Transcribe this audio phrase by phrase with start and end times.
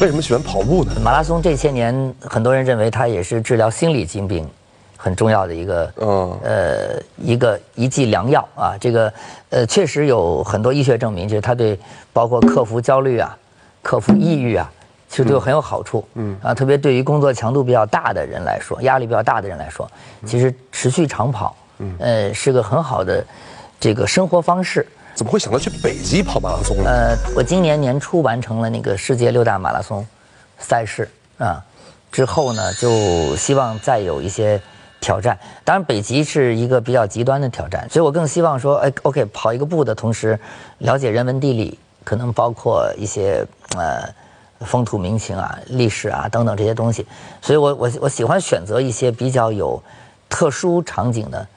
[0.00, 0.92] 为什么喜欢跑步呢？
[1.02, 4.48] 马拉松这些年，很多人认为它也是治疗心理疾病
[4.96, 8.76] 很重要的一个，嗯呃，一个一剂良药啊。
[8.80, 9.12] 这个，
[9.50, 11.76] 呃，确实有很多医学证明，就是它对
[12.12, 13.36] 包括克服焦虑啊、
[13.82, 14.70] 克服抑郁啊，
[15.08, 16.06] 其实都很有好处。
[16.14, 19.90] 嗯啊，特别对于工作强度比较大的人来说，压力比较大的人来说，
[20.24, 21.56] 其实持续长跑，
[21.98, 23.26] 呃，是个很好的
[23.80, 24.86] 这个生活方式。
[25.18, 26.84] 怎么会想到去北极跑马拉松呢？
[26.88, 30.06] 呃，我今年年初完成了那个世界六大马拉松
[30.60, 31.60] 赛事啊，
[32.12, 34.62] 之后呢，就希望再有一些
[35.00, 35.36] 挑战。
[35.64, 40.38] 当然，北极是一个比较极端的挑战，所以我更希望说，哎，OK，跑一个步的同时，
[40.78, 43.44] 了解人文地理，可能包括一些
[43.76, 44.08] 呃
[44.60, 47.04] 风土民情啊、历史啊等等这些东西。
[47.42, 49.82] 所以我我我喜欢选择一些比较有
[50.28, 51.48] 特殊场景的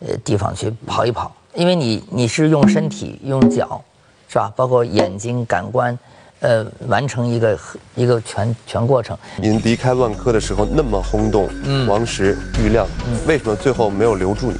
[0.00, 1.34] 呃地方去跑一跑。
[1.56, 3.82] 因为你你是用身体用脚，
[4.28, 4.52] 是吧？
[4.54, 5.98] 包括眼睛感官，
[6.40, 7.58] 呃，完成一个
[7.94, 9.16] 一个全全过程。
[9.38, 12.86] 您离开万科的时候那么轰动，嗯，王石、郁亮，
[13.26, 14.58] 为什么最后没有留住你？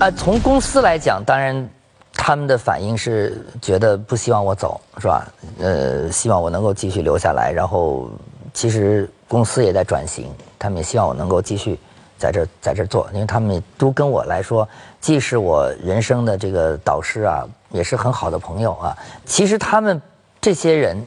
[0.00, 1.68] 啊，从公司来讲，当然
[2.12, 5.32] 他们的反应是觉得不希望我走，是吧？
[5.60, 7.52] 呃，希望我能够继续留下来。
[7.52, 8.10] 然后
[8.52, 10.26] 其实公司也在转型，
[10.58, 11.78] 他们也希望我能够继续。
[12.24, 14.66] 在这在这做，因为他们都跟我来说，
[14.98, 18.96] 既是我人生的这个导师啊，也是很好的朋友啊。
[19.26, 20.00] 其实他们
[20.40, 21.06] 这些人，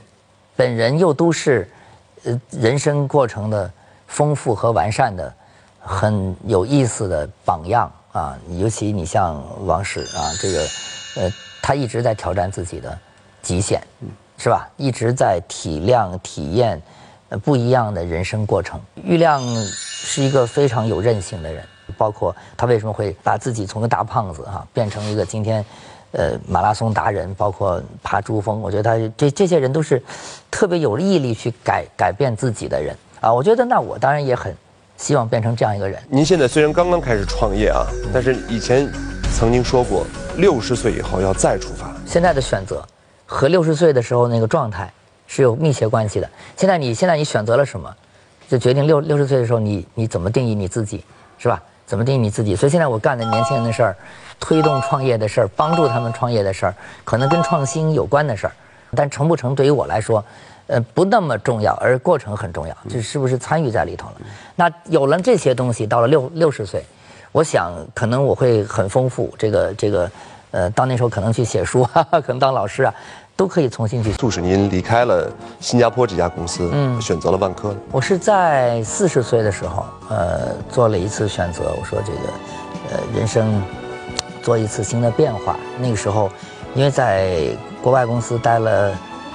[0.55, 1.67] 本人又都是，
[2.23, 3.71] 呃，人生过程的
[4.05, 5.33] 丰富和完善的，
[5.79, 8.37] 很有意思的榜样啊。
[8.59, 10.59] 尤其你像王石啊，这个，
[11.15, 12.95] 呃，他一直在挑战自己的
[13.41, 13.81] 极限，
[14.37, 14.69] 是吧？
[14.77, 16.79] 一直在体谅体验。
[17.29, 18.79] 呃，不一样的人生过程。
[19.03, 19.43] 郁亮
[19.99, 21.63] 是一个非常有韧性的人，
[21.97, 25.65] 包括他为什么会把自己从个大胖子哈变成一个今天，
[26.11, 28.61] 呃，马拉松达人，包括爬珠峰。
[28.61, 30.01] 我觉得他这这些人都是
[30.51, 33.33] 特别有毅力去改改变自己的人啊。
[33.33, 34.55] 我觉得那我当然也很
[34.97, 36.01] 希望变成这样一个人。
[36.09, 38.87] 您现在虽然刚刚开始创业啊，但是以前
[39.33, 40.05] 曾经说过，
[40.37, 41.91] 六十岁以后要再出发。
[42.05, 42.85] 现在的选择
[43.25, 44.91] 和六十岁的时候那个状态。
[45.29, 46.29] 是有密切关系的。
[46.55, 47.93] 现在你现在你选择了什么，
[48.47, 51.03] 就决定六六十岁的时候你你怎么定义你自己，
[51.37, 51.61] 是吧？
[51.85, 52.55] 怎么定义你自己？
[52.55, 53.95] 所以现在我干的年轻人的事儿，
[54.41, 56.75] 推动创业的事儿，帮助他们创业的事儿，
[57.05, 58.53] 可能跟创新有关的事儿，
[58.93, 60.21] 但成不成对于我来说，
[60.67, 64.15] 呃，不那么重要，而过程很重要，就是不是参与在里头了。
[64.55, 66.83] 那有了这些东西，到了六六十岁，
[67.31, 69.33] 我想可能我会很丰富。
[69.37, 70.11] 这个这个，
[70.51, 72.93] 呃，到那时候可能去写书， 可能当老师啊。
[73.37, 74.11] 都可以重新去。
[74.13, 77.73] 促使您离开了新加坡这家公司，嗯，选择了万科。
[77.91, 81.71] 我是在四十岁的时候，呃，做了一次选择。
[81.79, 82.19] 我说这个，
[82.89, 83.61] 呃，人生
[84.41, 85.55] 做一次新的变化。
[85.79, 86.31] 那个时候，
[86.73, 88.91] 因为在国外公司待了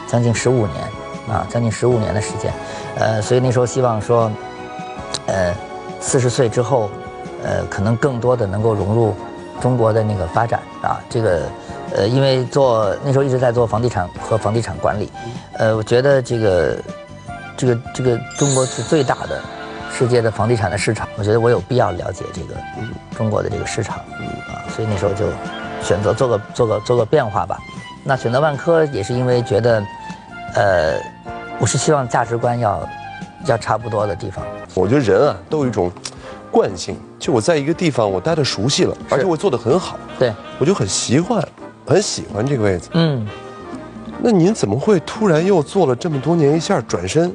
[0.08, 0.82] 将近十五年，
[1.30, 2.52] 啊，将近十五年的时间，
[2.98, 4.28] 呃，所以那时候希望说，
[5.28, 5.54] 呃，
[6.00, 6.90] 四十岁之后，
[7.44, 9.14] 呃，可能更多的能够融入
[9.60, 11.42] 中国的那个发展啊，这个。
[11.94, 15.10] 呃，因为做那时候一直在做房地产和房地产管理，
[15.58, 16.76] 呃，我觉得这个，
[17.56, 19.40] 这个这个中国是最大的
[19.92, 22.54] 世界的房地产的市场，我觉得我有必要了解这个
[23.16, 25.26] 中国的这个市场，啊，所以那时候就
[25.82, 27.58] 选择做个做个做个变化吧。
[28.04, 29.84] 那选择万科也是因为觉得，
[30.54, 30.94] 呃，
[31.58, 32.88] 我是希望价值观要
[33.46, 34.44] 要差不多的地方。
[34.74, 35.92] 我觉得人啊都有一种
[36.50, 41.46] 惯性，就我在一个地方我待的熟悉了，而且我做的很好，对我就很习惯。
[41.84, 43.26] 很喜欢这个位置，嗯，
[44.20, 47.34] 那您怎么会突然又做了这么多年，一下转身，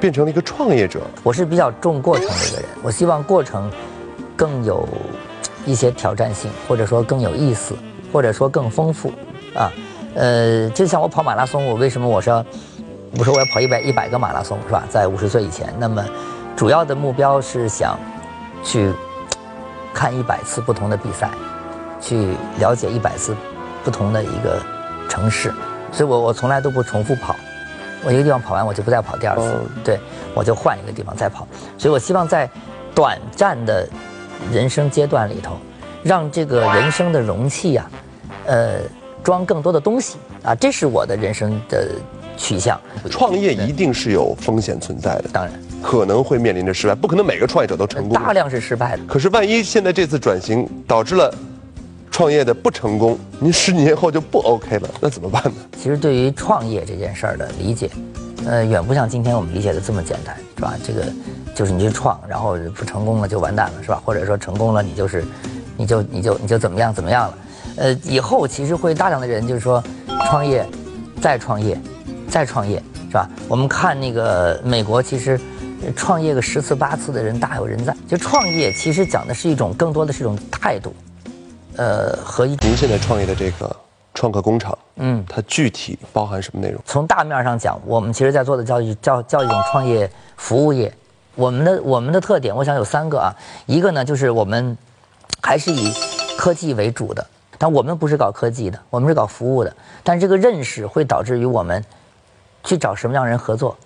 [0.00, 1.00] 变成了一个创业者？
[1.22, 3.70] 我是比较重过程的一个人，我希望过程
[4.36, 4.86] 更有
[5.64, 7.74] 一些挑战性，或者说更有意思，
[8.12, 9.12] 或者说更丰富，
[9.54, 9.72] 啊，
[10.14, 12.44] 呃，就像我跑马拉松，我为什么我说，
[13.16, 14.82] 我说我要跑一百一百个马拉松是吧？
[14.90, 16.04] 在五十岁以前，那么
[16.56, 17.98] 主要的目标是想
[18.64, 18.92] 去
[19.94, 21.30] 看一百次不同的比赛，
[22.00, 23.34] 去了解一百次。
[23.88, 24.60] 不同的一个
[25.08, 25.50] 城市，
[25.90, 27.34] 所以我我从来都不重复跑，
[28.04, 29.50] 我一个地方跑完我就不再跑第二次，
[29.82, 29.98] 对
[30.34, 31.48] 我就换一个地方再跑。
[31.78, 32.46] 所以我希望在
[32.94, 33.88] 短暂的
[34.52, 35.56] 人生阶段里头，
[36.02, 37.90] 让这个人生的容器呀，
[38.44, 38.74] 呃，
[39.24, 41.88] 装更多的东西啊，这是我的人生的
[42.36, 42.78] 取向。
[43.08, 45.52] 创业一定是有风险存在的，当然
[45.82, 49.02] 可能会面临着失败，不可能每个创业者都成功，大量是失败的。
[49.08, 51.34] 可是万一现在这次转型导致了。
[52.18, 55.52] 创业的不成功，您十年后就不 OK 了， 那怎么办呢？
[55.80, 57.88] 其实对于创业这件事儿的理解，
[58.44, 60.74] 呃，远不像今天我们理解的这么简单，是吧？
[60.84, 61.04] 这个
[61.54, 64.02] 就是你去创，然后不成功了就完蛋了，是吧？
[64.04, 65.24] 或者说成功了，你就是，
[65.76, 67.38] 你就你就你就怎么样怎么样了？
[67.76, 69.80] 呃，以后其实会大量的人就是说，
[70.28, 70.66] 创业，
[71.20, 71.80] 再创业，
[72.28, 73.30] 再创业，是吧？
[73.46, 75.40] 我们看那个美国，其实
[75.94, 77.94] 创业个十次八次的人大有人在。
[78.08, 80.92] 就创业其实讲的是一种更多的是一种态度，
[81.78, 82.56] 呃，和一。
[82.60, 83.74] 您现在创业的这个
[84.12, 86.82] 创客工厂，嗯，它具体包含什么内容？
[86.84, 90.92] 从大面上讲，我们其实在做的叫叫叫一种创业服务业。
[91.36, 93.32] 我们的我们的特点，我想有三个啊。
[93.66, 94.76] 一个呢，就是我们
[95.40, 95.94] 还是以
[96.36, 97.24] 科技为主的，
[97.56, 99.72] 但我们不是搞科技的，我们是搞服务的。
[100.02, 101.84] 但这个认识会导致于我们
[102.64, 103.76] 去找什么样人合作，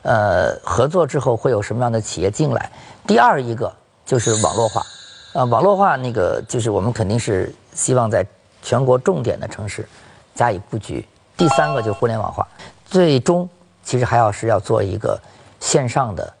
[0.00, 2.70] 呃，合作之后会有什么样的企业进来。
[3.06, 3.70] 第二一个
[4.06, 4.82] 就是网络化，
[5.34, 8.26] 啊，网络化那个就是我们肯定是希望在
[8.62, 9.86] 全国重点的城市
[10.34, 11.04] 加以布局。
[11.36, 12.48] 第三个就是互联网化，
[12.86, 13.46] 最终
[13.82, 15.20] 其实还要是要做一个
[15.60, 16.34] 线上的。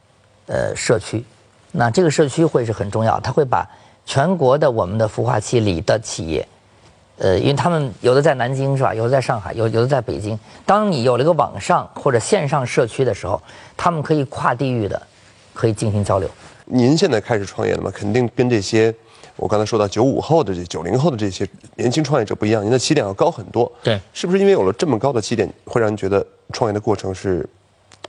[0.46, 1.24] 呃，社区，
[1.72, 3.66] 那这个社区会是很重要，它会把
[4.04, 6.46] 全国的我们的孵化器里的企业，
[7.16, 10.38] 呃，因为他们有的在南京是吧，有的在上海，有有的在北京。
[10.66, 13.40] 当你有了一个网上或者线上社区的时候，
[13.74, 15.00] 他们可以跨地域的，
[15.54, 16.28] 可以进行交流。
[16.64, 17.90] 您现在开始创业了吗？
[17.94, 18.94] 肯定跟这些
[19.36, 23.70] 我刚才说到九五后的这九零后的这些年轻创业者不一样，您的起点要高很多。
[23.82, 27.48] 对，是不是因为有了这么高的起点，会让您觉得创业的过程是？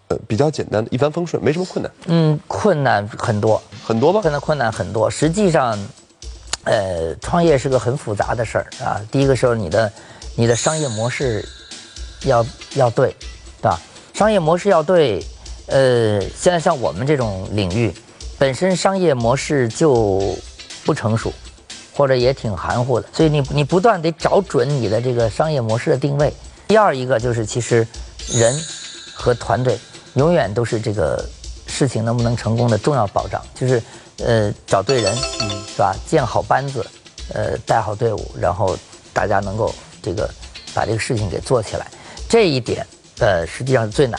[0.07, 1.91] 呃，比较简单的一帆风顺，没什么困难。
[2.05, 4.21] 嗯，困难很多，很多吧？
[4.21, 5.09] 真的困难很多。
[5.09, 5.75] 实际上，
[6.63, 9.01] 呃，创业是个很复杂的事儿啊。
[9.11, 9.91] 第一个时候，你的
[10.35, 11.43] 你的商业模式
[12.25, 13.15] 要要对，
[13.59, 13.81] 对吧？
[14.13, 15.25] 商业模式要对。
[15.65, 17.91] 呃，现在像我们这种领域，
[18.37, 20.35] 本身商业模式就
[20.85, 21.31] 不成熟，
[21.93, 26.33] 或者也挺含糊的，所以你你不断得找准你的这个商业模式的定位。
[26.67, 27.87] 第二一个就是，其实
[28.31, 28.59] 人
[29.13, 29.77] 和团队。
[30.15, 31.27] 永远都是这个
[31.67, 33.83] 事情能不能成功的重要保障，就是
[34.19, 35.93] 呃找对人，是吧？
[36.07, 36.85] 建好班子，
[37.33, 38.77] 呃带好队伍，然后
[39.11, 40.25] 大家能够这个
[40.73, 41.91] 把这个事情给做起来，
[42.29, 42.87] 这一点
[43.19, 44.17] 呃实际上是最难。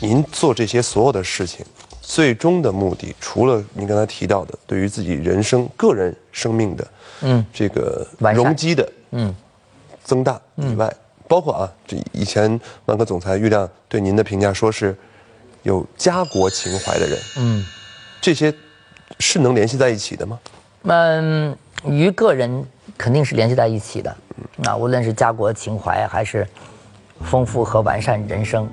[0.00, 1.66] 您做这些所有的事情，
[2.06, 6.86] 最终的目的，除了您刚才提到的对于自己人生、个人生命的
[7.22, 9.34] 嗯这个容积的嗯
[10.04, 10.90] 增大以外，
[11.26, 14.96] 包括啊，这以前万科总裁郁亮对您的评价说是。
[15.62, 17.66] 有家国情怀的人，嗯，
[18.20, 18.54] 这些
[19.18, 20.38] 是能联系在一起的吗？
[20.84, 22.64] 嗯，与个人
[22.96, 24.16] 肯定是联系在一起的。
[24.54, 26.46] 那无论是家国情怀，还是
[27.22, 28.68] 丰富和完善人生，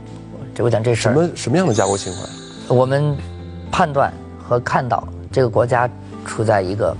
[0.53, 1.13] 这我讲这事儿。
[1.13, 2.42] 什么什么样的家国情怀？
[2.67, 3.15] 我们
[3.71, 4.11] 判断
[4.41, 5.89] 和看到这个国家
[6.25, 6.95] 处在一个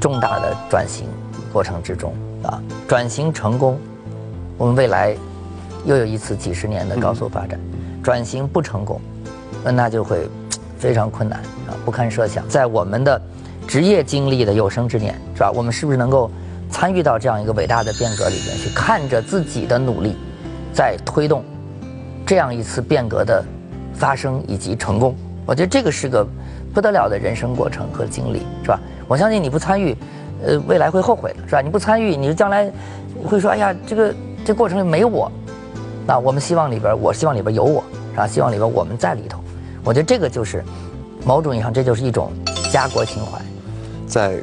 [0.00, 1.08] 重大的转型
[1.52, 3.78] 过程之中啊，转型成功，
[4.56, 5.16] 我们未来
[5.84, 7.58] 又有一次几十年的高速发展；
[8.02, 9.00] 转型不成功。
[9.62, 10.26] 那那就会
[10.78, 12.48] 非常困难啊，不堪设想。
[12.48, 13.20] 在我们的
[13.66, 15.50] 职业经历的有生之年，是吧？
[15.50, 16.30] 我们是不是能够
[16.70, 20.16] 参与到这样一个伟大的变革里面去，看着自己的努力
[20.72, 21.44] 在推动
[22.24, 23.44] 这样一次变革的
[23.94, 25.14] 发生以及成功？
[25.46, 26.26] 我觉得这个是个
[26.72, 28.80] 不得了的人生过程和经历，是吧？
[29.08, 29.96] 我相信你不参与，
[30.44, 31.60] 呃，未来会后悔的，是吧？
[31.60, 32.70] 你不参与，你将来
[33.24, 34.14] 会说：“哎呀，这个
[34.44, 35.30] 这过程里没我。”
[36.06, 37.82] 那我们希望里边，我希望里边有我，
[38.12, 38.26] 是吧？
[38.26, 39.40] 希望里边我们在里头。
[39.84, 40.62] 我觉得这个就是
[41.24, 42.30] 某种意义上，这就是一种
[42.72, 43.40] 家国情怀。
[44.06, 44.36] 在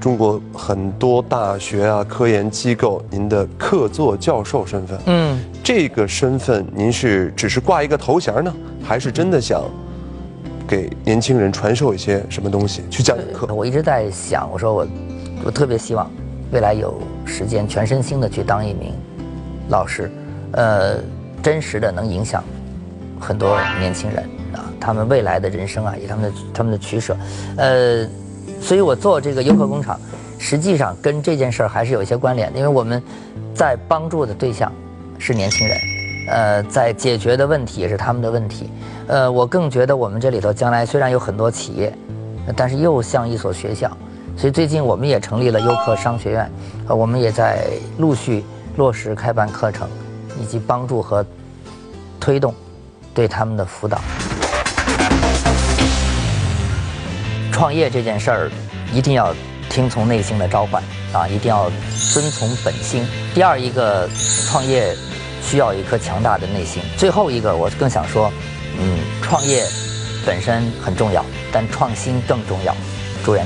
[0.00, 9.64] 中国很多大学啊、科研机构，您的客座教授身份，嗯，这个身份您是只是挂一个头衔呢，还是真的想
[10.68, 13.46] 给年轻人传授一些什么东西去讲课？
[13.54, 14.86] 我一直在想，我说我
[15.46, 16.10] 我特别希望
[16.52, 18.92] 未来有时间全身心的去当一名
[19.70, 20.12] 老师，
[20.52, 20.98] 呃，
[21.42, 22.44] 真实的能影响
[23.18, 24.18] 很多年轻人
[24.52, 24.70] 啊。
[24.78, 27.16] 他们未来的人生啊，以他们的他们的取舍，
[27.56, 28.06] 呃，
[28.60, 29.98] 所以我做这个优客工厂，
[30.38, 33.02] 实际上跟这件事儿还是有一些关联，因为我们
[33.54, 34.70] 在帮助的对象
[35.18, 35.78] 是年轻人，
[36.28, 38.68] 呃，在解决的问题也是他们的问题，
[39.06, 41.96] 呃，我更觉得我们这里头将来虽然有很多企业，
[42.56, 43.90] 但是又像一所学校，
[44.36, 46.50] 所以最近我们也成立了优客商学院，
[46.88, 47.64] 呃，我们也在
[47.98, 48.44] 陆续
[48.76, 49.88] 落实开办课程，
[50.40, 51.24] 以及帮助和
[52.20, 52.54] 推动
[53.14, 54.00] 对他们的辅导。
[57.52, 58.50] 创业这件事儿，
[58.92, 59.32] 一定要
[59.74, 60.80] 听从内心的召唤
[61.12, 61.26] 啊！
[61.26, 61.68] 一定要
[62.12, 63.04] 遵从本心。
[63.34, 64.08] 第二一个，
[64.46, 64.94] 创业
[65.42, 66.80] 需要一颗强大的内心。
[66.96, 68.32] 最后一个，我更想说，
[68.78, 69.66] 嗯，创业
[70.24, 72.72] 本身很重要，但创新更重要。
[73.24, 73.42] 祝愿。